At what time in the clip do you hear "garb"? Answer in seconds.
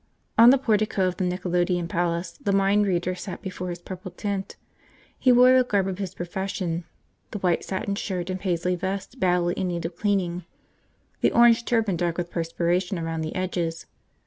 5.63-5.87